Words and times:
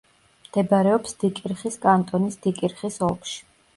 მდებარეობს 0.45 1.13
დიკირხის 1.23 1.77
კანტონის 1.85 2.41
დიკირხის 2.47 2.99
ოლქში. 3.11 3.37